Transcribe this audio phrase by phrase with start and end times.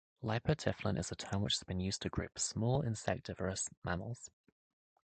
[0.23, 4.31] Lypotyphlan is a term which has been used to group small, insectivorous mammals.